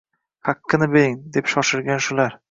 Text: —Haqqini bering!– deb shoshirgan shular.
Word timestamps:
—Haqqini 0.47 0.87
bering!– 0.95 1.13
deb 1.37 1.51
shoshirgan 1.53 2.01
shular. 2.07 2.35